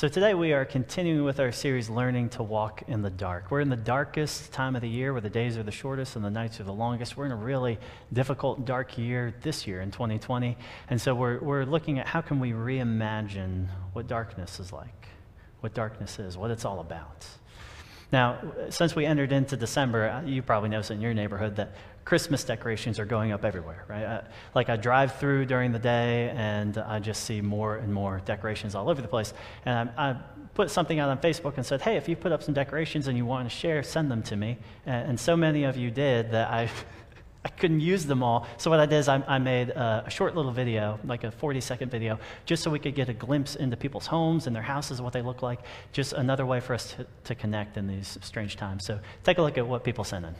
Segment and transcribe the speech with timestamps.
[0.00, 3.50] So, today we are continuing with our series, Learning to Walk in the Dark.
[3.50, 6.24] We're in the darkest time of the year where the days are the shortest and
[6.24, 7.18] the nights are the longest.
[7.18, 7.78] We're in a really
[8.10, 10.56] difficult, dark year this year in 2020.
[10.88, 15.08] And so, we're, we're looking at how can we reimagine what darkness is like,
[15.60, 17.26] what darkness is, what it's all about.
[18.10, 18.40] Now,
[18.70, 21.74] since we entered into December, you probably noticed in your neighborhood that
[22.10, 24.02] Christmas decorations are going up everywhere, right?
[24.02, 24.22] Uh,
[24.52, 28.74] like I drive through during the day and I just see more and more decorations
[28.74, 29.32] all over the place.
[29.64, 30.16] And I, I
[30.54, 33.16] put something out on Facebook and said, hey, if you put up some decorations and
[33.16, 34.58] you want to share, send them to me.
[34.86, 36.68] And, and so many of you did that I.
[37.42, 38.46] I couldn't use them all.
[38.58, 41.30] So what I did is I, I made a, a, short little video, like a
[41.30, 44.62] 40 second video, just so we could get a glimpse into people's homes and their
[44.62, 45.60] houses, what they look like.
[45.92, 48.84] Just another way for us to, to connect in these strange times.
[48.84, 50.34] So take a look at what people sent in.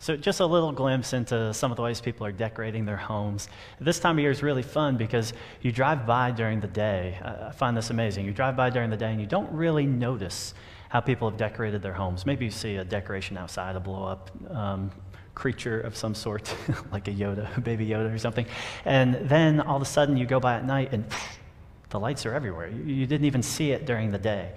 [0.00, 3.48] So, just a little glimpse into some of the ways people are decorating their homes.
[3.80, 7.18] This time of year is really fun because you drive by during the day.
[7.22, 8.24] I find this amazing.
[8.24, 10.54] You drive by during the day and you don't really notice
[10.88, 12.24] how people have decorated their homes.
[12.26, 14.90] Maybe you see a decoration outside, a blow up um,
[15.34, 16.54] creature of some sort,
[16.92, 18.46] like a Yoda, a baby Yoda or something.
[18.84, 21.04] And then all of a sudden you go by at night and
[21.90, 22.68] the lights are everywhere.
[22.68, 24.52] You, you didn't even see it during the day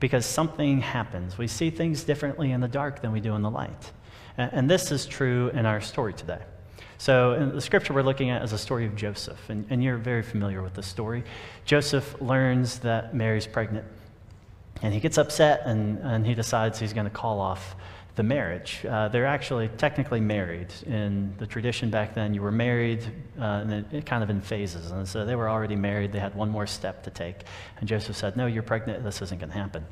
[0.00, 1.36] because something happens.
[1.36, 3.92] We see things differently in the dark than we do in the light.
[4.38, 6.38] And this is true in our story today.
[6.96, 10.22] So, the scripture we're looking at is a story of Joseph, and, and you're very
[10.22, 11.22] familiar with this story.
[11.64, 13.84] Joseph learns that Mary's pregnant,
[14.82, 17.76] and he gets upset and, and he decides he's going to call off
[18.18, 18.84] the marriage.
[18.84, 20.74] Uh, they're actually technically married.
[20.86, 23.04] In the tradition back then, you were married
[23.38, 24.90] uh, and it, it kind of in phases.
[24.90, 27.44] And so they were already married, they had one more step to take.
[27.78, 29.86] And Joseph said, No, you're pregnant, this isn't going to happen.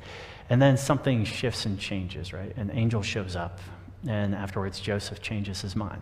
[0.49, 2.55] And then something shifts and changes, right?
[2.57, 3.59] An angel shows up
[4.09, 6.01] and afterwards, Joseph changes his mind.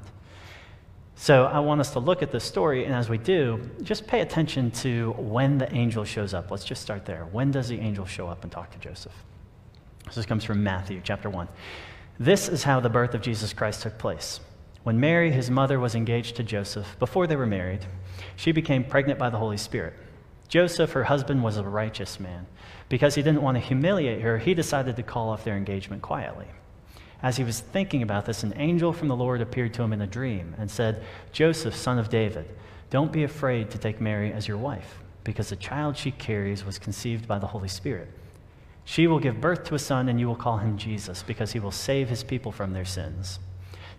[1.16, 4.20] So I want us to look at this story, and as we do, just pay
[4.20, 6.52] attention to when the angel shows up.
[6.52, 7.26] Let's just start there.
[7.32, 9.14] When does the angel show up and talk to Joseph?
[10.14, 11.48] This comes from Matthew chapter 1.
[12.20, 14.40] This is how the birth of Jesus Christ took place.
[14.84, 17.86] When Mary, his mother, was engaged to Joseph, before they were married,
[18.36, 19.94] she became pregnant by the Holy Spirit.
[20.48, 22.46] Joseph, her husband, was a righteous man.
[22.88, 26.46] Because he didn't want to humiliate her, he decided to call off their engagement quietly.
[27.22, 30.02] As he was thinking about this, an angel from the Lord appeared to him in
[30.02, 32.46] a dream and said, Joseph, son of David,
[32.90, 36.78] don't be afraid to take Mary as your wife, because the child she carries was
[36.78, 38.10] conceived by the Holy Spirit.
[38.84, 41.60] She will give birth to a son, and you will call him Jesus, because he
[41.60, 43.40] will save his people from their sins.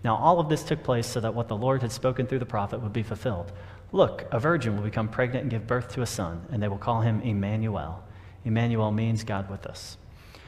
[0.04, 2.46] Now, all of this took place so that what the Lord had spoken through the
[2.46, 3.50] prophet would be fulfilled.
[3.90, 6.78] Look, a virgin will become pregnant and give birth to a son, and they will
[6.78, 8.04] call him Emmanuel.
[8.44, 9.96] Emmanuel means God with us.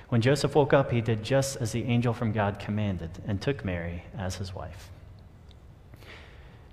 [0.09, 3.65] When Joseph woke up, he did just as the angel from God commanded and took
[3.65, 4.91] Mary as his wife.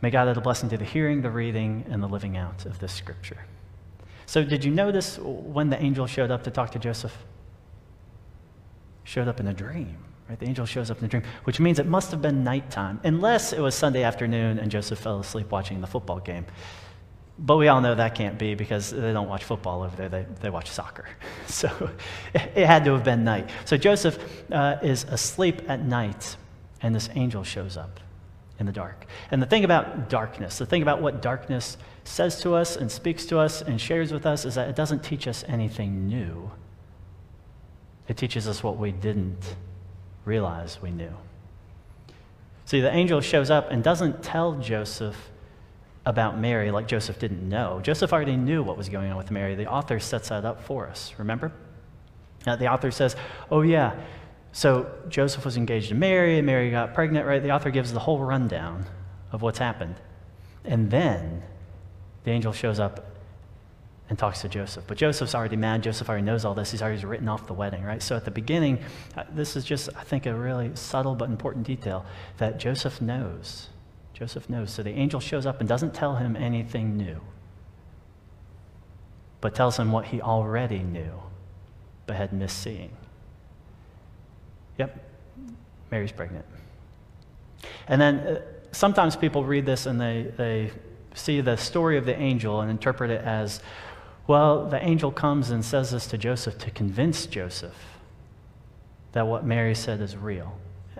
[0.01, 2.79] May God add a blessing to the hearing, the reading, and the living out of
[2.79, 3.40] this scripture.
[4.25, 7.16] So, did you notice when the angel showed up to talk to Joseph?
[9.03, 9.97] Showed up in a dream,
[10.29, 10.40] right?
[10.40, 13.53] The angel shows up in a dream, which means it must have been nighttime, unless
[13.53, 16.46] it was Sunday afternoon and Joseph fell asleep watching the football game.
[17.38, 20.25] But we all know that can't be because they don't watch football over there, they,
[20.41, 21.07] they watch soccer.
[21.47, 21.90] So
[22.34, 23.50] it had to have been night.
[23.66, 24.18] So Joseph
[24.51, 26.38] uh, is asleep at night,
[26.81, 28.00] and this angel shows up
[28.59, 29.06] in the dark.
[29.31, 33.26] And the thing about darkness, the thing about what darkness says to us and speaks
[33.28, 36.52] to us and shares with us is that it doesn't teach us anything new.
[38.08, 39.55] It teaches us what we didn't
[40.23, 41.14] realize we knew.
[42.66, 45.31] See, the angel shows up and doesn't tell Joseph
[46.05, 47.79] about Mary like Joseph didn't know.
[47.81, 49.55] Joseph already knew what was going on with Mary.
[49.55, 51.52] The author sets that up for us, remember?
[52.46, 53.16] Now, the author says,
[53.49, 53.99] oh, yeah,
[54.52, 57.41] so Joseph was engaged to Mary, and Mary got pregnant, right?
[57.41, 58.85] The author gives the whole rundown
[59.31, 59.96] of what's happened.
[60.63, 61.43] And then
[62.23, 63.05] the angel shows up
[64.07, 64.85] and talks to Joseph.
[64.87, 65.84] But Joseph's already mad.
[65.84, 66.72] Joseph already knows all this.
[66.72, 68.02] He's already written off the wedding, right?
[68.02, 68.79] So at the beginning,
[69.17, 72.05] uh, this is just, I think, a really subtle but important detail
[72.37, 73.69] that Joseph knows
[74.16, 74.72] Joseph knows.
[74.72, 77.20] So the angel shows up and doesn't tell him anything new,
[79.41, 81.22] but tells him what he already knew,
[82.08, 82.96] but had missed seeing.
[84.78, 84.97] Yep,
[85.91, 86.46] Mary's pregnant.
[87.90, 88.41] And then uh,
[88.72, 90.72] sometimes people read this and they, they
[91.14, 93.62] see the story of the angel and interpret it as
[94.28, 97.76] well, the angel comes and says this to Joseph to convince Joseph
[99.12, 100.58] that what Mary said is real.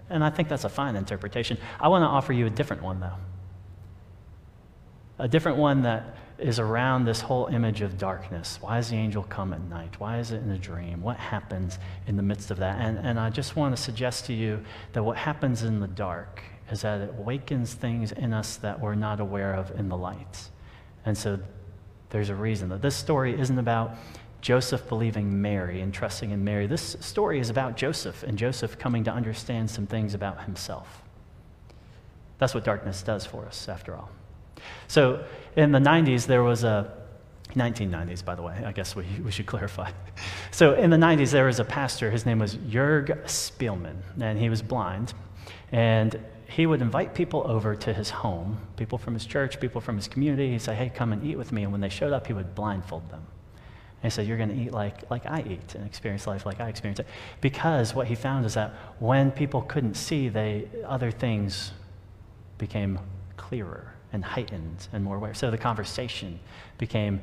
[0.10, 1.58] And I think that's a fine interpretation.
[1.80, 3.16] I want to offer you a different one, though.
[5.20, 8.60] A different one that is around this whole image of darkness.
[8.62, 10.00] Why does the angel come at night?
[10.00, 11.02] Why is it in a dream?
[11.02, 12.82] What happens in the midst of that?
[12.82, 14.62] And, and I just want to suggest to you
[14.92, 18.96] that what happens in the dark is that it awakens things in us that we're
[18.96, 20.50] not aware of in the light.
[21.06, 21.40] And so
[22.10, 23.96] there's a reason that this story isn't about
[24.46, 26.68] Joseph believing Mary and trusting in Mary.
[26.68, 31.02] This story is about Joseph and Joseph coming to understand some things about himself.
[32.38, 34.12] That's what darkness does for us, after all.
[34.88, 35.26] So
[35.56, 36.94] in the 90s, there was a
[37.56, 39.90] 1990s, by the way, I guess we, we should clarify.
[40.52, 42.12] So in the 90s, there was a pastor.
[42.12, 45.16] His name was Jörg Spielmann, and he was blind.
[45.72, 49.96] And he would invite people over to his home, people from his church, people from
[49.96, 50.52] his community.
[50.52, 51.64] He'd say, hey, come and eat with me.
[51.64, 53.26] And when they showed up, he would blindfold them.
[54.06, 56.62] And he said, You're going to eat like, like I eat and experience life like
[56.62, 57.08] I experience it.
[57.42, 61.72] Because what he found is that when people couldn't see, they, other things
[62.60, 63.00] became
[63.36, 65.34] clearer and heightened and more aware.
[65.34, 66.40] So the conversation
[66.78, 67.20] became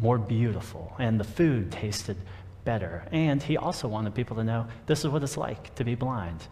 [0.00, 2.16] more beautiful and the food tasted
[2.64, 3.06] better.
[3.12, 6.48] And he also wanted people to know this is what it's like to be blind.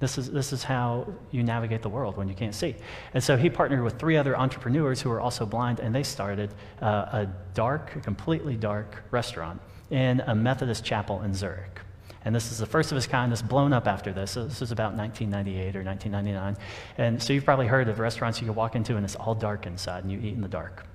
[0.00, 2.74] This is, this is how you navigate the world when you can't see.
[3.12, 6.54] And so he partnered with three other entrepreneurs who were also blind, and they started
[6.80, 9.60] uh, a dark, completely dark restaurant
[9.90, 11.80] in a Methodist chapel in Zurich.
[12.24, 14.32] And this is the first of its kind that's blown up after this.
[14.32, 16.56] So this is about 1998 or 1999.
[16.98, 19.66] And so you've probably heard of restaurants you can walk into and it's all dark
[19.66, 20.86] inside and you eat in the dark.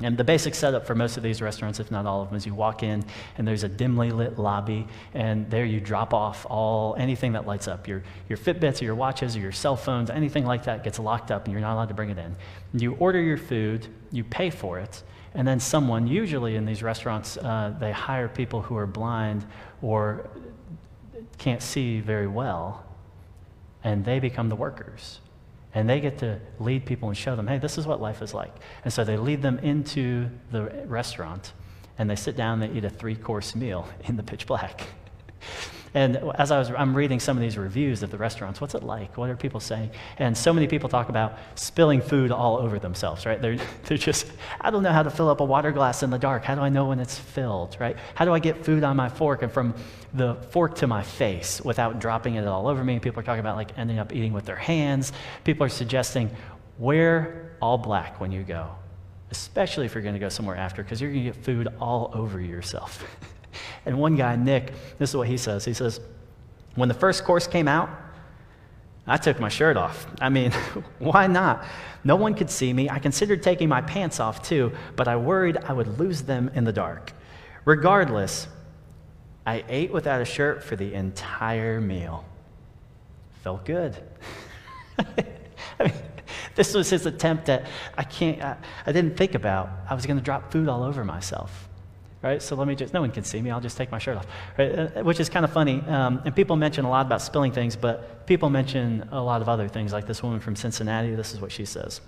[0.00, 2.46] And the basic setup for most of these restaurants, if not all of them, is
[2.46, 3.04] you walk in
[3.36, 7.66] and there's a dimly lit lobby, and there you drop off all anything that lights
[7.66, 11.00] up your, your Fitbits or your watches or your cell phones, anything like that gets
[11.00, 12.36] locked up, and you're not allowed to bring it in.
[12.74, 15.02] You order your food, you pay for it,
[15.34, 19.44] and then someone, usually in these restaurants, uh, they hire people who are blind
[19.82, 20.30] or
[21.38, 22.84] can't see very well,
[23.82, 25.20] and they become the workers.
[25.78, 28.34] And they get to lead people and show them, hey, this is what life is
[28.34, 28.50] like.
[28.82, 31.52] And so they lead them into the restaurant
[31.98, 34.88] and they sit down, and they eat a three course meal in the pitch black.
[35.94, 38.82] And as I was, I'm reading some of these reviews of the restaurants, what's it
[38.82, 39.16] like?
[39.16, 39.90] What are people saying?
[40.18, 43.40] And so many people talk about spilling food all over themselves, right?
[43.40, 44.26] They're, they're just,
[44.60, 46.44] I don't know how to fill up a water glass in the dark.
[46.44, 47.96] How do I know when it's filled, right?
[48.14, 49.74] How do I get food on my fork and from
[50.14, 52.98] the fork to my face without dropping it all over me?
[52.98, 55.12] People are talking about like ending up eating with their hands.
[55.44, 56.30] People are suggesting
[56.78, 58.70] wear all black when you go,
[59.30, 62.10] especially if you're going to go somewhere after, because you're going to get food all
[62.14, 63.04] over yourself.
[63.86, 65.64] And one guy, Nick, this is what he says.
[65.64, 66.00] He says,
[66.74, 67.88] When the first course came out,
[69.06, 70.06] I took my shirt off.
[70.20, 70.52] I mean,
[70.98, 71.64] why not?
[72.04, 72.90] No one could see me.
[72.90, 76.64] I considered taking my pants off too, but I worried I would lose them in
[76.64, 77.12] the dark.
[77.64, 78.48] Regardless,
[79.46, 82.24] I ate without a shirt for the entire meal.
[83.42, 83.96] Felt good.
[84.98, 85.92] I mean,
[86.54, 87.66] this was his attempt at,
[87.96, 91.04] I can't, I, I didn't think about, I was going to drop food all over
[91.04, 91.67] myself
[92.22, 92.42] right?
[92.42, 94.26] So let me just, no one can see me, I'll just take my shirt off,
[94.58, 94.72] right?
[94.72, 95.82] Uh, which is kind of funny.
[95.82, 99.48] Um, and people mention a lot about spilling things, but people mention a lot of
[99.48, 102.00] other things, like this woman from Cincinnati, this is what she says.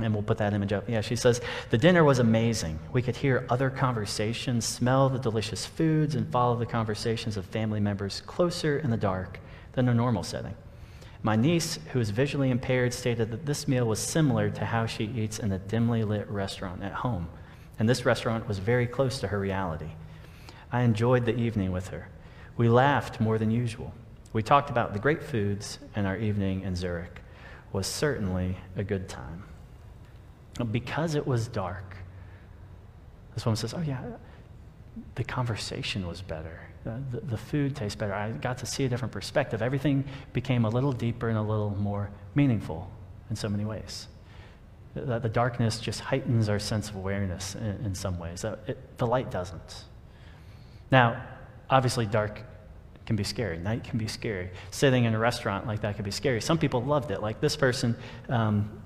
[0.00, 0.88] And we'll put that image up.
[0.88, 1.40] Yeah, she says,
[1.70, 2.78] The dinner was amazing.
[2.92, 7.80] We could hear other conversations, smell the delicious foods, and follow the conversations of family
[7.80, 9.40] members closer in the dark
[9.72, 10.54] than a normal setting.
[11.24, 15.04] My niece, who is visually impaired, stated that this meal was similar to how she
[15.04, 17.28] eats in a dimly lit restaurant at home
[17.78, 19.90] and this restaurant was very close to her reality.
[20.72, 22.08] I enjoyed the evening with her.
[22.56, 23.94] We laughed more than usual.
[24.32, 27.20] We talked about the great foods, and our evening in Zurich
[27.72, 29.44] was certainly a good time.
[30.72, 31.96] Because it was dark,
[33.34, 34.02] this woman says, Oh, yeah,
[35.14, 36.60] the conversation was better.
[36.84, 38.14] The, the, food tastes better.
[38.14, 39.62] I got to see a different perspective.
[39.62, 42.90] Everything became a little deeper and a little more meaningful
[43.30, 44.08] in so many ways
[44.94, 48.44] that the darkness just heightens our sense of awareness in, in some ways.
[48.44, 49.84] It, the light doesn't.
[50.90, 51.22] Now,
[51.70, 52.42] obviously, dark
[53.06, 53.58] can be scary.
[53.58, 54.50] Night can be scary.
[54.70, 56.40] Sitting in a restaurant like that can be scary.
[56.40, 57.22] Some people loved it.
[57.22, 57.96] Like this person,
[58.28, 58.82] um,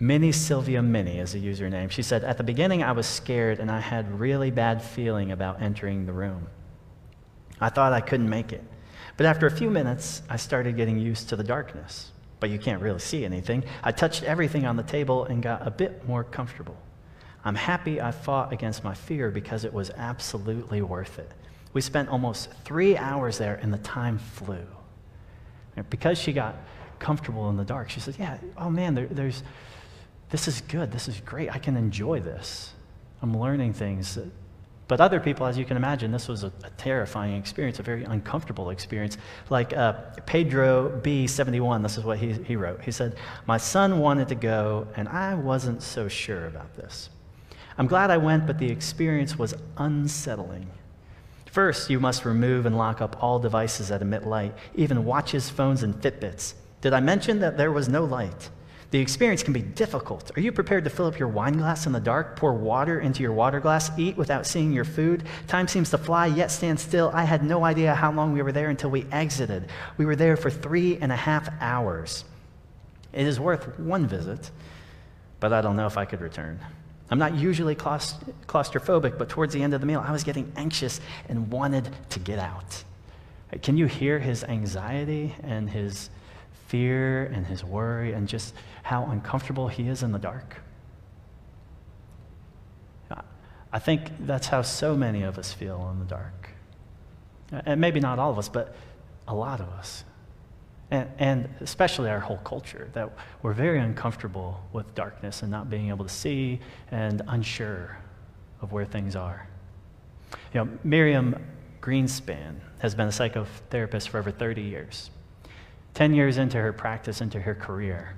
[0.00, 1.90] Minnie Sylvia Minnie is a username.
[1.90, 5.62] She said, At the beginning, I was scared and I had really bad feeling about
[5.62, 6.48] entering the room.
[7.60, 8.62] I thought I couldn't make it.
[9.16, 12.10] But after a few minutes, I started getting used to the darkness.
[12.44, 13.64] But you can't really see anything.
[13.82, 16.76] I touched everything on the table and got a bit more comfortable.
[17.42, 21.32] I'm happy I fought against my fear because it was absolutely worth it.
[21.72, 24.66] We spent almost three hours there and the time flew.
[25.88, 26.56] Because she got
[26.98, 29.42] comfortable in the dark, she said, Yeah, oh man, there, there's,
[30.28, 30.92] this is good.
[30.92, 31.50] This is great.
[31.50, 32.74] I can enjoy this.
[33.22, 34.18] I'm learning things.
[34.86, 38.04] But other people, as you can imagine, this was a, a terrifying experience, a very
[38.04, 39.16] uncomfortable experience.
[39.48, 39.94] Like uh,
[40.26, 42.82] Pedro B71, this is what he, he wrote.
[42.82, 47.08] He said, My son wanted to go, and I wasn't so sure about this.
[47.78, 50.70] I'm glad I went, but the experience was unsettling.
[51.46, 55.82] First, you must remove and lock up all devices that emit light, even watches, phones,
[55.82, 56.54] and Fitbits.
[56.80, 58.50] Did I mention that there was no light?
[58.90, 60.30] The experience can be difficult.
[60.36, 63.22] Are you prepared to fill up your wine glass in the dark, pour water into
[63.22, 65.24] your water glass, eat without seeing your food?
[65.48, 67.10] Time seems to fly, yet stand still.
[67.12, 69.68] I had no idea how long we were there until we exited.
[69.96, 72.24] We were there for three and a half hours.
[73.12, 74.50] It is worth one visit,
[75.40, 76.60] but I don't know if I could return.
[77.10, 81.00] I'm not usually claustrophobic, but towards the end of the meal, I was getting anxious
[81.28, 82.82] and wanted to get out.
[83.62, 86.10] Can you hear his anxiety and his
[86.74, 88.52] fear and his worry and just
[88.82, 90.56] how uncomfortable he is in the dark?
[93.72, 96.50] I think that's how so many of us feel in the dark.
[97.50, 98.74] And maybe not all of us, but
[99.26, 100.04] a lot of us.
[100.90, 103.10] And, and, especially our whole culture, that
[103.42, 107.98] we're very uncomfortable with darkness and not being able to see and unsure
[108.62, 109.48] of where things are.
[110.52, 111.36] You know, Miriam
[111.80, 115.10] Greenspan has been a psychotherapist for over 30 years.
[115.94, 118.16] 10 years into her practice, into her career,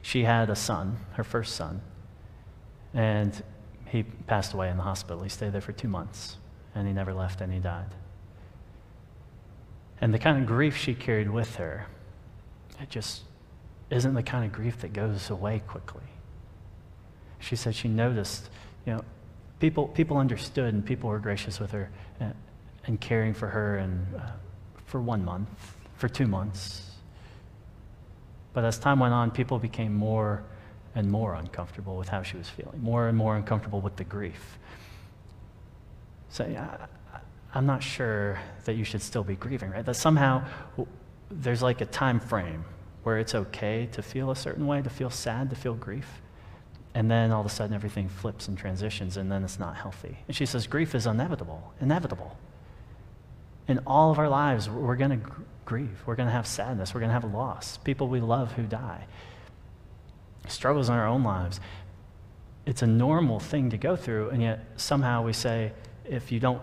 [0.00, 1.80] she had a son, her first son,
[2.94, 3.42] and
[3.86, 5.22] he passed away in the hospital.
[5.22, 6.36] He stayed there for two months,
[6.74, 7.94] and he never left, and he died.
[10.00, 11.86] And the kind of grief she carried with her,
[12.80, 13.22] it just
[13.90, 16.02] isn't the kind of grief that goes away quickly.
[17.38, 18.48] She said she noticed,
[18.86, 19.04] you know,
[19.60, 22.34] people, people understood and people were gracious with her and,
[22.86, 24.30] and caring for her and uh,
[24.86, 25.48] for one month,
[25.96, 26.90] for two months.
[28.52, 30.44] But as time went on, people became more
[30.94, 34.58] and more uncomfortable with how she was feeling, more and more uncomfortable with the grief.
[36.28, 36.44] So
[37.54, 39.84] I'm not sure that you should still be grieving, right?
[39.84, 40.44] That somehow
[41.30, 42.64] there's like a time frame
[43.04, 46.20] where it's okay to feel a certain way, to feel sad, to feel grief.
[46.94, 50.18] And then all of a sudden everything flips and transitions, and then it's not healthy.
[50.28, 52.36] And she says, grief is inevitable, inevitable.
[53.66, 55.30] In all of our lives, we're going to
[55.64, 56.02] grieve.
[56.06, 56.94] We're going to have sadness.
[56.94, 57.76] We're going to have loss.
[57.78, 59.06] People we love who die.
[60.48, 61.60] Struggles in our own lives.
[62.66, 65.72] It's a normal thing to go through, and yet somehow we say,
[66.04, 66.62] if you don't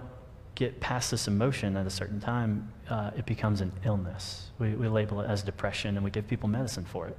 [0.55, 4.51] get past this emotion at a certain time, uh, it becomes an illness.
[4.59, 7.17] We, we label it as depression, and we give people medicine for it.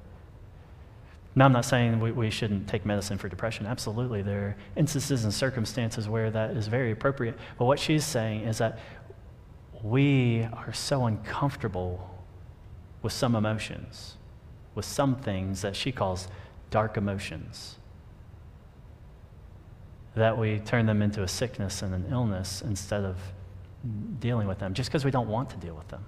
[1.35, 3.65] Now, I'm not saying we, we shouldn't take medicine for depression.
[3.65, 4.21] Absolutely.
[4.23, 7.39] There are instances and circumstances where that is very appropriate.
[7.57, 8.79] But what she's saying is that
[9.83, 12.11] we are so uncomfortable
[13.03, 14.17] with some emotions,
[14.75, 16.29] with some things that she calls
[16.71, 17.79] dark emotions,
[20.15, 23.17] that we turn them into a sickness and an illness instead of
[24.19, 26.05] dealing with them, just because we don't want to deal with them.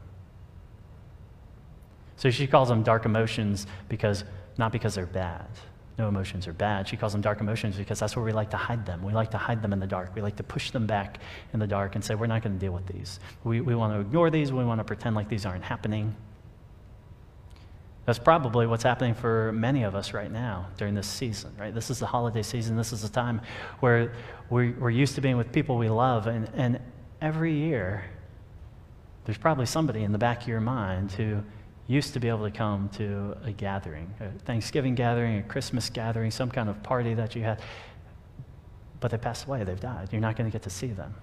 [2.16, 4.24] So she calls them dark emotions because,
[4.58, 5.48] not because they're bad,
[6.02, 6.88] no emotions are bad.
[6.88, 9.02] She calls them dark emotions because that's where we like to hide them.
[9.04, 10.14] We like to hide them in the dark.
[10.14, 11.18] We like to push them back
[11.52, 13.20] in the dark and say, we're not going to deal with these.
[13.44, 14.52] We, we want to ignore these.
[14.52, 16.14] We want to pretend like these aren't happening.
[18.04, 21.72] That's probably what's happening for many of us right now during this season, right?
[21.72, 22.76] This is the holiday season.
[22.76, 23.40] This is the time
[23.78, 24.12] where
[24.50, 26.26] we're, we're used to being with people we love.
[26.26, 26.80] And, and
[27.20, 28.04] every year,
[29.24, 31.44] there's probably somebody in the back of your mind who
[31.86, 36.30] used to be able to come to a gathering, a Thanksgiving gathering, a Christmas gathering,
[36.30, 37.60] some kind of party that you had.
[39.00, 40.08] But they passed away, they've died.
[40.12, 41.14] You're not going to get to see them.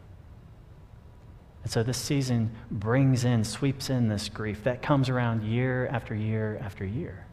[1.64, 6.16] And so this season brings in, sweeps in this grief that comes around year after
[6.16, 7.26] year after year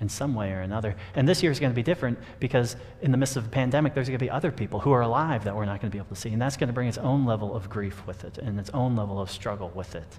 [0.00, 0.94] in some way or another.
[1.14, 3.94] And this year is going to be different because in the midst of a pandemic,
[3.94, 5.98] there's going to be other people who are alive that we're not going to be
[5.98, 6.30] able to see.
[6.30, 8.94] And that's going to bring its own level of grief with it and its own
[8.94, 10.18] level of struggle with it.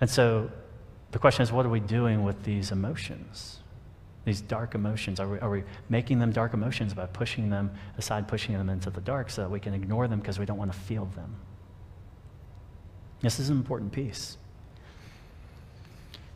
[0.00, 0.50] And so
[1.10, 3.58] the question is what are we doing with these emotions?
[4.24, 5.18] These dark emotions.
[5.18, 8.90] Are we, are we making them dark emotions by pushing them aside, pushing them into
[8.90, 11.36] the dark so that we can ignore them because we don't want to feel them?
[13.20, 14.36] This is an important piece.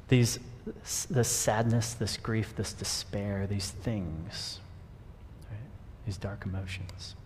[0.08, 0.38] These,
[1.08, 4.60] this sadness, this grief, this despair, these things,
[5.50, 5.58] right?
[6.04, 7.16] these dark emotions.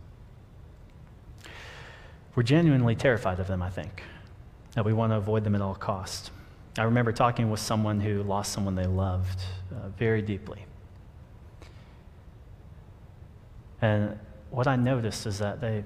[2.34, 4.02] We're genuinely terrified of them, I think
[4.78, 6.30] that we want to avoid them at all costs.
[6.78, 9.42] I remember talking with someone who lost someone they loved
[9.72, 10.64] uh, very deeply.
[13.82, 14.16] And
[14.50, 15.82] what I noticed is that they,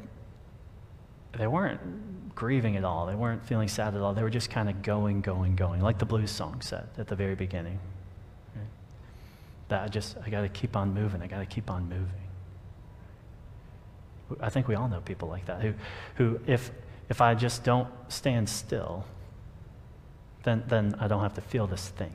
[1.39, 3.07] they weren't grieving at all.
[3.07, 4.13] They weren't feeling sad at all.
[4.13, 7.17] They were just kind of going, going, going, like the blues song said at the
[7.17, 7.79] very beginning.
[8.55, 8.67] Right?
[9.69, 11.23] That I just, I got to keep on moving.
[11.23, 12.29] I got to keep on moving.
[14.39, 15.73] I think we all know people like that who,
[16.17, 16.71] who if,
[17.13, 19.05] if I just don't stand still,
[20.45, 22.11] then, then I don't have to feel this thing.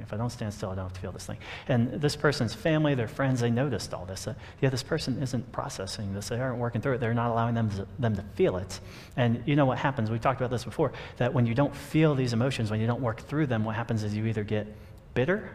[0.00, 1.38] If I don't stand still, I don't have to feel this thing.
[1.68, 4.26] And this person's family, their friends, they noticed all this.
[4.26, 6.30] Uh, yeah, this person isn't processing this.
[6.30, 6.98] They aren't working through it.
[6.98, 8.80] They're not allowing them to, them to feel it.
[9.16, 10.10] And you know what happens?
[10.10, 13.00] We talked about this before that when you don't feel these emotions, when you don't
[13.00, 14.66] work through them, what happens is you either get
[15.14, 15.48] bitter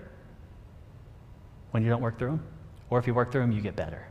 [1.71, 2.47] when you don't work through them,
[2.89, 4.07] or if you work through them, you get better.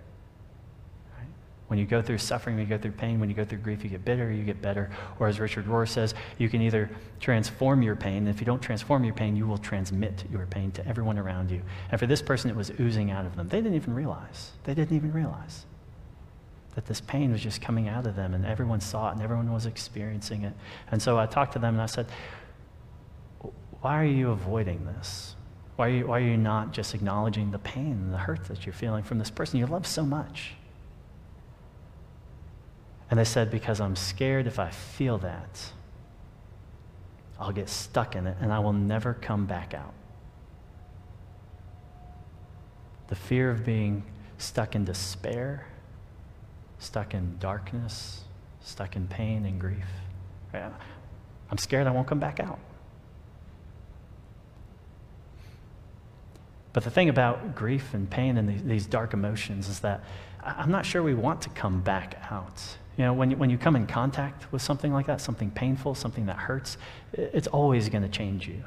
[1.73, 3.83] When you go through suffering, when you go through pain, when you go through grief,
[3.83, 4.91] you get bitter, you get better.
[5.19, 8.19] Or as Richard Rohr says, you can either transform your pain.
[8.19, 11.50] And if you don't transform your pain, you will transmit your pain to everyone around
[11.50, 11.62] you.
[11.91, 13.49] And for this person, it was oozing out of them.
[13.49, 14.50] They didn't even realize.
[14.64, 15.64] They didn't even realize
[16.75, 19.50] that this pain was just coming out of them and everyone saw it and everyone
[19.50, 20.52] was experiencing it.
[20.91, 22.05] And so I talked to them and I said,
[23.81, 25.37] why are you avoiding this?
[25.76, 28.67] Why are you, why are you not just acknowledging the pain and the hurt that
[28.67, 30.52] you're feeling from this person you love so much?
[33.12, 35.71] And they said, Because I'm scared if I feel that,
[37.38, 39.92] I'll get stuck in it and I will never come back out.
[43.09, 44.02] The fear of being
[44.38, 45.66] stuck in despair,
[46.78, 48.25] stuck in darkness,
[48.62, 49.85] stuck in pain and grief.
[50.54, 52.61] I'm scared I won't come back out.
[56.73, 60.02] But the thing about grief and pain and these, dark emotions is that
[60.42, 62.78] I'm not sure we want to come back out.
[62.97, 65.95] You know, when you, when you come in contact with something like that, something painful,
[65.95, 66.77] something that hurts,
[67.15, 68.63] it's always going to change you.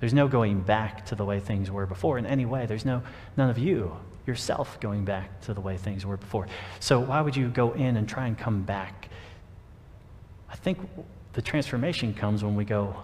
[0.00, 2.66] There's no going back to the way things were before in any way.
[2.66, 3.02] There's no,
[3.36, 3.96] none of you
[4.26, 6.48] yourself going back to the way things were before.
[6.80, 9.08] So why would you go in and try and come back?
[10.50, 10.78] I think
[11.32, 12.96] the transformation comes when we go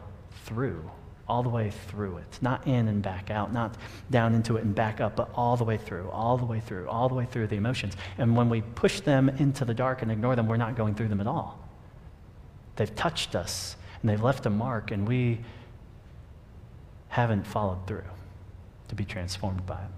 [0.44, 0.90] through
[1.28, 2.38] all the way through it.
[2.40, 3.76] Not in and back out, not
[4.10, 6.88] down into it and back up, but all the way through, all the way through,
[6.88, 7.96] all the way through the emotions.
[8.18, 11.08] And when we push them into the dark and ignore them, we're not going through
[11.08, 11.58] them at all.
[12.76, 15.38] They've touched us and they've left a mark, and we
[17.08, 18.02] haven't followed through
[18.88, 19.90] to be transformed by it.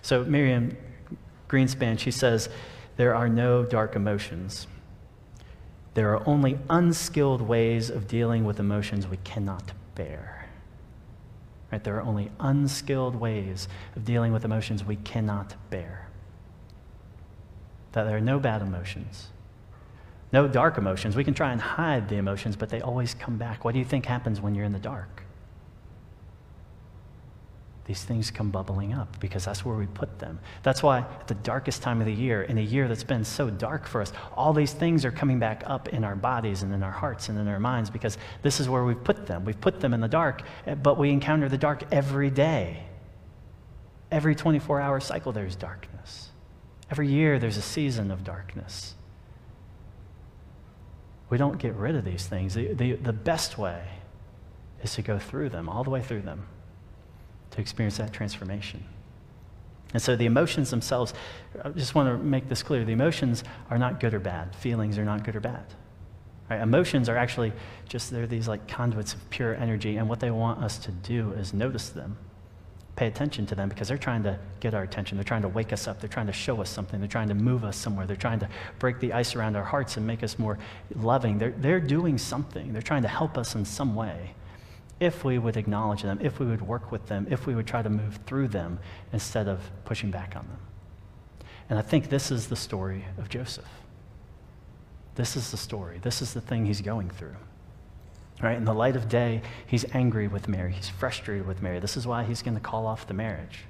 [0.00, 0.74] So, Miriam
[1.48, 2.48] Greenspan, she says,
[2.96, 4.66] there are no dark emotions.
[5.98, 10.48] There are only unskilled ways of dealing with emotions we cannot bear.
[11.72, 11.82] Right?
[11.82, 16.08] There are only unskilled ways of dealing with emotions we cannot bear.
[17.90, 19.30] That there are no bad emotions,
[20.32, 21.16] no dark emotions.
[21.16, 23.64] We can try and hide the emotions, but they always come back.
[23.64, 25.24] What do you think happens when you're in the dark?
[27.88, 30.38] These things come bubbling up because that's where we put them.
[30.62, 33.48] That's why at the darkest time of the year, in a year that's been so
[33.48, 36.82] dark for us, all these things are coming back up in our bodies and in
[36.82, 39.46] our hearts and in our minds because this is where we've put them.
[39.46, 42.82] We've put them in the dark, eh, but we encounter the dark every day.
[44.10, 46.28] Every 24 hour cycle, there's darkness.
[46.90, 48.96] Every year, there's a season of darkness.
[51.30, 52.52] We don't get rid of these things.
[52.52, 53.82] The, the, the best way
[54.82, 56.48] is to go through them, all the way through them
[57.50, 58.84] to experience that transformation.
[59.94, 61.14] And so the emotions themselves,
[61.64, 64.54] I just want to make this clear the emotions are not good or bad.
[64.54, 65.64] Feelings are not good or bad.
[66.50, 66.60] Right?
[66.60, 67.52] Emotions are actually
[67.88, 71.32] just, they're these like conduits of pure energy, and what they want us to do
[71.32, 72.18] is notice them,
[72.96, 75.16] pay attention to them, because they're trying to get our attention.
[75.16, 76.00] They're trying to wake us up.
[76.00, 77.00] They're trying to show us something.
[77.00, 78.06] They're trying to move us somewhere.
[78.06, 80.58] They're trying to break the ice around our hearts and make us more
[80.96, 81.38] loving.
[81.38, 82.74] They're, they're doing something.
[82.74, 84.34] They're trying to help us in some way
[85.00, 87.82] if we would acknowledge them, if we would work with them, if we would try
[87.82, 88.78] to move through them
[89.12, 90.58] instead of pushing back on them.
[91.70, 93.68] And I think this is the story of Joseph.
[95.14, 95.98] This is the story.
[96.02, 97.36] This is the thing he's going through.
[98.40, 98.56] Right?
[98.56, 100.72] In the light of day, he's angry with Mary.
[100.72, 101.80] He's frustrated with Mary.
[101.80, 103.64] This is why he's going to call off the marriage.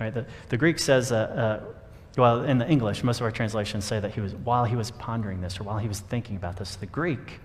[0.00, 0.12] Right?
[0.12, 1.74] The, the Greek says, uh, uh,
[2.16, 4.90] well, in the English, most of our translations say that he was, while he was
[4.90, 6.76] pondering this or while he was thinking about this.
[6.76, 7.40] The Greek,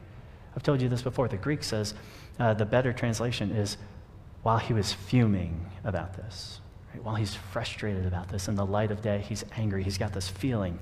[0.56, 1.94] I've told you this before, the Greek says,
[2.40, 3.78] uh, the better translation is
[4.44, 6.60] while he was fuming about this,
[6.94, 7.04] right?
[7.04, 9.84] while he's frustrated about this, in the light of day, he's angry.
[9.84, 10.80] He's got this feeling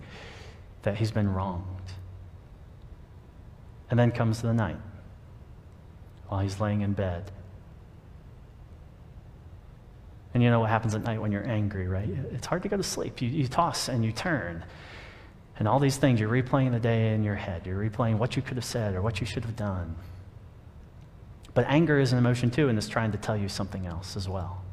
[0.84, 1.65] that he's been wronged.
[3.89, 4.77] And then comes the night
[6.27, 7.32] while he's laying in bed.
[10.34, 12.08] And you know what happens at night when you're angry, right?
[12.32, 13.21] It's hard to go to sleep.
[13.21, 14.63] You, you toss and you turn.
[15.60, 17.67] And all these things, you're replaying the day in your head.
[17.67, 19.95] You're replaying what you could have said or what you should have done.
[21.54, 24.30] But anger is an emotion too, and it's trying to tell you something else as
[24.30, 24.63] well.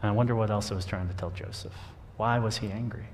[0.00, 1.74] And I wonder what else it was trying to tell Joseph.
[2.16, 3.06] Why was he angry?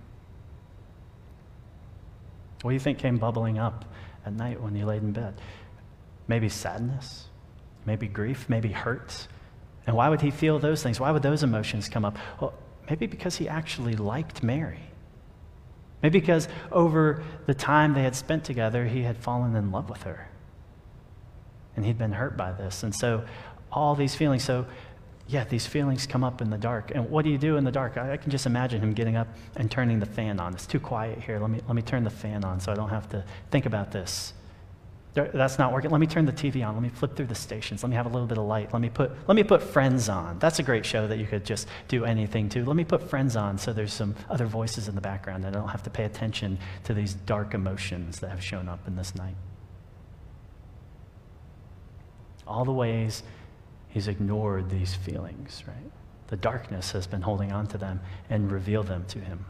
[2.60, 3.86] What do you think came bubbling up
[4.26, 5.40] at night when you laid in bed?
[6.28, 7.28] Maybe sadness,
[7.86, 9.26] maybe grief, maybe hurt.
[9.86, 11.00] And why would he feel those things?
[11.00, 12.18] Why would those emotions come up?
[12.40, 12.52] Well,
[12.92, 14.82] maybe because he actually liked Mary.
[16.02, 20.02] Maybe because over the time they had spent together, he had fallen in love with
[20.02, 20.28] her.
[21.74, 22.82] And he'd been hurt by this.
[22.82, 23.24] And so,
[23.72, 24.44] all these feelings.
[24.44, 24.66] So,
[25.26, 26.92] yeah, these feelings come up in the dark.
[26.94, 27.96] And what do you do in the dark?
[27.96, 30.52] I, I, can just imagine him getting up and turning the fan on.
[30.52, 31.38] It's too quiet here.
[31.38, 33.90] Let me, let me turn the fan on so I don't have to think about
[33.90, 34.34] this.
[35.14, 35.90] That's not working.
[35.90, 36.72] Let me turn the TV on.
[36.74, 37.82] Let me flip through the stations.
[37.82, 38.72] Let me have a little bit of light.
[38.72, 40.38] Let me put, let me put Friends on.
[40.38, 42.64] That's a great show that you could just do anything to.
[42.64, 45.58] Let me put Friends on so there's some other voices in the background and I
[45.58, 49.14] don't have to pay attention to these dark emotions that have shown up in this
[49.14, 49.36] night.
[52.46, 53.22] All the ways
[53.88, 55.92] he's ignored these feelings, right?
[56.28, 59.44] The darkness has been holding on to them and revealed them to him.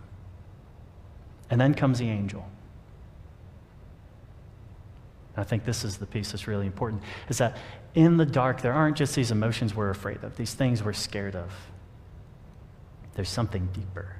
[1.50, 2.48] And then comes the angel.
[5.36, 7.56] I think this is the piece that's really important is that
[7.94, 11.34] in the dark, there aren't just these emotions we're afraid of, these things we're scared
[11.36, 11.52] of.
[13.14, 14.16] There's something deeper.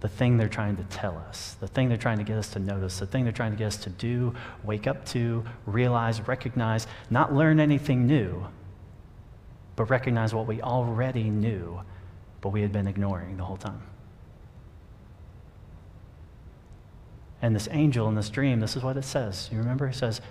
[0.00, 2.58] The thing they're trying to tell us, the thing they're trying to get us to
[2.58, 6.86] notice, the thing they're trying to get us to do, wake up to, realize, recognize,
[7.08, 8.46] not learn anything new,
[9.76, 11.80] but recognize what we already knew,
[12.42, 13.82] but we had been ignoring the whole time.
[17.44, 19.50] And this angel in this dream, this is what it says.
[19.52, 19.86] You remember?
[19.86, 20.22] It says,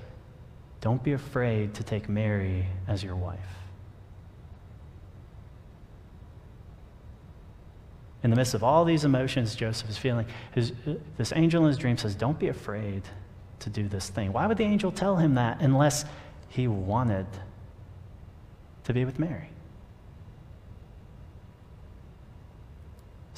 [0.81, 3.37] Don't be afraid to take Mary as your wife.
[8.23, 10.73] In the midst of all these emotions Joseph is feeling, his,
[11.15, 13.03] this angel in his dream says, Don't be afraid
[13.59, 14.33] to do this thing.
[14.33, 16.05] Why would the angel tell him that unless
[16.49, 17.27] he wanted
[18.85, 19.52] to be with Mary?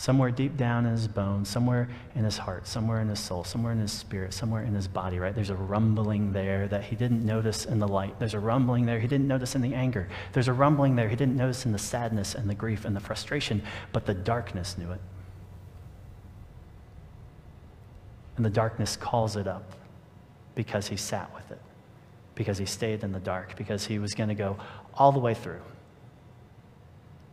[0.05, 3.71] Somewhere deep down in his bones, somewhere in his heart, somewhere in his soul, somewhere
[3.71, 5.33] in his spirit, somewhere in his body, right?
[5.33, 8.19] There's a rumbling there that he didn't notice in the light.
[8.19, 10.07] There's a rumbling there he didn't notice in the anger.
[10.31, 12.99] There's a rumbling there he didn't notice in the sadness and the grief and the
[12.99, 13.63] frustration,
[13.93, 15.01] but the darkness knew it.
[18.37, 19.71] And the darkness calls it up
[20.53, 21.61] because he sat with it,
[22.35, 24.57] because he stayed in the dark, because he was going to go
[24.93, 25.61] all the way through.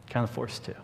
[0.09, 0.75] Kind of forced to.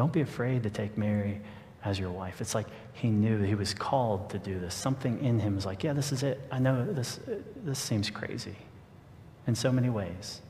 [0.00, 1.42] Don't be afraid to take Mary
[1.84, 2.40] as your wife.
[2.40, 4.74] It's like he knew he was called to do this.
[4.74, 6.40] Something in him was like, yeah, this is it.
[6.50, 7.20] I know this,
[7.56, 8.56] this seems crazy
[9.46, 10.40] in so many ways.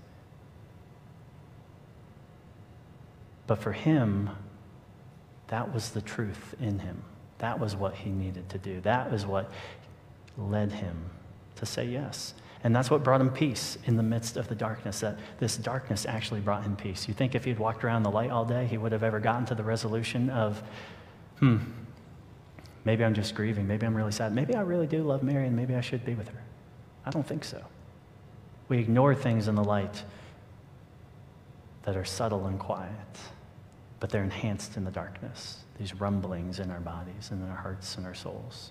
[3.49, 4.31] But for him,
[5.49, 7.03] that was the truth in him.
[7.39, 8.81] That was what he needed to do.
[8.83, 9.51] That was what
[10.39, 10.97] led him
[11.57, 12.35] to say yes.
[12.63, 16.05] And that's what brought him peace in the midst of the darkness, that this darkness
[16.05, 17.09] actually brought him peace.
[17.09, 19.47] You think if he'd walked around the light all day, he would have ever gotten
[19.47, 20.63] to the resolution of,
[21.39, 21.57] hmm,
[22.85, 23.67] maybe I'm just grieving.
[23.67, 24.35] Maybe I'm really sad.
[24.35, 26.43] Maybe I really do love Mary and maybe I should be with her.
[27.07, 27.63] I don't think so.
[28.69, 30.05] We ignore things in the light
[31.85, 32.93] that are subtle and quiet,
[34.01, 37.97] but they're enhanced in the darkness, these rumblings in our bodies and in our hearts
[37.97, 38.71] and our souls.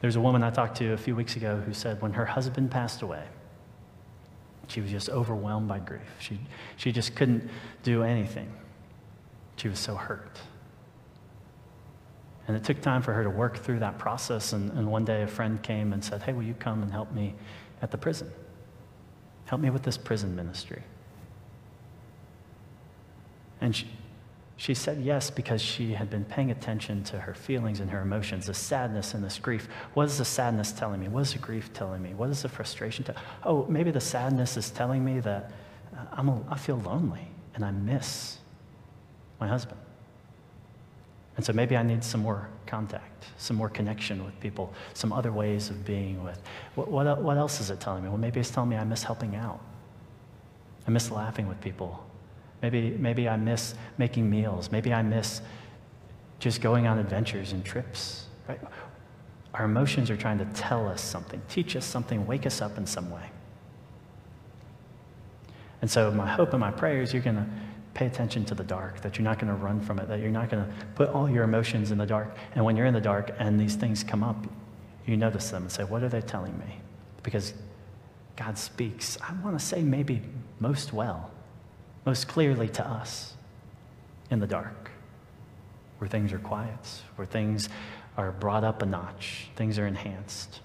[0.00, 2.70] There's a woman I talked to a few weeks ago who said when her husband
[2.70, 3.24] passed away,
[4.68, 6.02] she was just overwhelmed by grief.
[6.20, 6.38] She,
[6.76, 7.48] she just couldn't
[7.82, 8.52] do anything.
[9.56, 10.38] She was so hurt.
[12.46, 14.52] And it took time for her to work through that process.
[14.52, 17.12] And, and one day a friend came and said, Hey, will you come and help
[17.12, 17.34] me
[17.82, 18.30] at the prison?
[19.46, 20.82] Help me with this prison ministry.
[23.60, 23.88] And she,
[24.58, 28.46] she said yes because she had been paying attention to her feelings and her emotions,
[28.46, 29.68] the sadness and this grief.
[29.94, 31.06] What is the sadness telling me?
[31.06, 32.12] What is the grief telling me?
[32.12, 33.04] What is the frustration?
[33.04, 35.52] To, oh, maybe the sadness is telling me that
[35.96, 38.38] uh, I'm a, I feel lonely and I miss
[39.40, 39.80] my husband.
[41.36, 45.30] And so maybe I need some more contact, some more connection with people, some other
[45.30, 46.42] ways of being with.
[46.74, 48.08] What, what, what else is it telling me?
[48.08, 49.60] Well, maybe it's telling me I miss helping out.
[50.84, 52.04] I miss laughing with people.
[52.62, 54.70] Maybe, maybe I miss making meals.
[54.72, 55.40] Maybe I miss
[56.38, 58.26] just going on adventures and trips.
[58.48, 58.60] Right?
[59.54, 62.86] Our emotions are trying to tell us something, teach us something, wake us up in
[62.86, 63.30] some way.
[65.80, 67.46] And so, my hope and my prayer is you're going to
[67.94, 70.30] pay attention to the dark, that you're not going to run from it, that you're
[70.30, 72.36] not going to put all your emotions in the dark.
[72.54, 74.36] And when you're in the dark and these things come up,
[75.06, 76.80] you notice them and say, What are they telling me?
[77.22, 77.54] Because
[78.36, 80.22] God speaks, I want to say maybe
[80.60, 81.30] most well
[82.08, 83.34] most clearly to us
[84.30, 84.90] in the dark,
[85.98, 87.68] where things are quiet, where things
[88.16, 90.60] are brought up a notch, things are enhanced.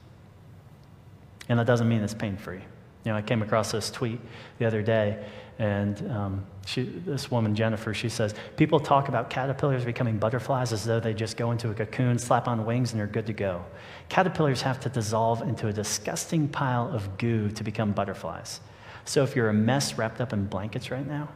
[1.50, 2.62] And that doesn't mean it's pain free.
[3.04, 4.22] You know, I came across this tweet
[4.58, 5.22] the other day,
[5.60, 10.86] and um, she, this woman, Jennifer, she says, People talk about caterpillars becoming butterflies as
[10.86, 13.66] though they just go into a cocoon, slap on wings, and they're good to go.
[14.08, 18.62] Caterpillars have to dissolve into a disgusting pile of goo to become butterflies.
[19.06, 21.30] So if you're a mess wrapped up in blankets right now,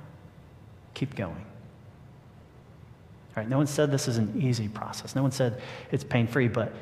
[0.94, 1.46] keep going.
[3.36, 5.16] All right, no one said this is an easy process.
[5.16, 6.74] No one said it's pain free, but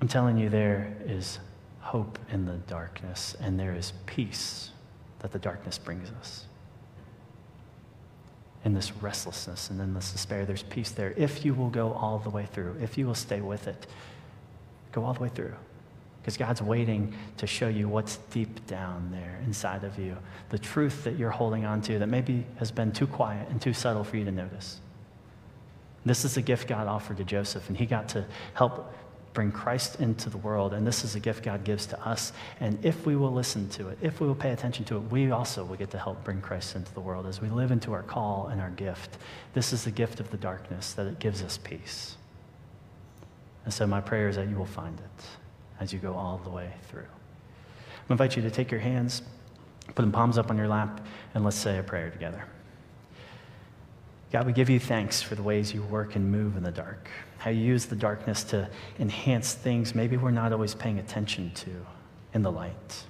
[0.00, 1.38] I'm telling you, there is
[1.80, 4.70] hope in the darkness, and there is peace
[5.18, 6.46] that the darkness brings us.
[8.64, 11.12] In this restlessness and in this despair, there's peace there.
[11.16, 13.86] If you will go all the way through, if you will stay with it,
[14.92, 15.54] go all the way through.
[16.24, 20.16] Because God's waiting to show you what's deep down there inside of you,
[20.48, 23.74] the truth that you're holding on to that maybe has been too quiet and too
[23.74, 24.80] subtle for you to notice.
[26.06, 28.94] This is a gift God offered to Joseph, and he got to help
[29.34, 30.72] bring Christ into the world.
[30.72, 32.32] And this is a gift God gives to us.
[32.58, 35.30] And if we will listen to it, if we will pay attention to it, we
[35.30, 38.02] also will get to help bring Christ into the world as we live into our
[38.02, 39.18] call and our gift.
[39.52, 42.16] This is the gift of the darkness, that it gives us peace.
[43.66, 45.24] And so my prayer is that you will find it
[45.80, 47.06] as you go all the way through.
[48.08, 49.22] I invite you to take your hands,
[49.94, 52.44] put them palms up on your lap, and let's say a prayer together.
[54.32, 57.08] God, we give you thanks for the ways you work and move in the dark
[57.44, 58.66] how you use the darkness to
[58.98, 61.70] enhance things maybe we're not always paying attention to
[62.32, 63.04] in the light.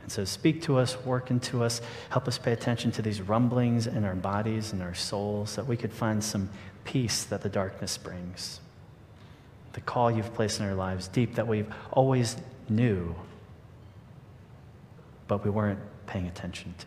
[0.00, 3.86] And so speak to us, work into us, help us pay attention to these rumblings
[3.86, 6.48] in our bodies and our souls that we could find some
[6.84, 8.60] peace that the darkness brings.
[9.76, 12.38] The call you've placed in our lives deep that we've always
[12.70, 13.14] knew,
[15.28, 16.86] but we weren't paying attention to.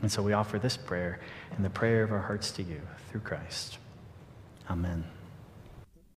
[0.00, 1.20] And so we offer this prayer
[1.54, 2.80] and the prayer of our hearts to you
[3.10, 3.76] through Christ.
[4.70, 5.04] Amen.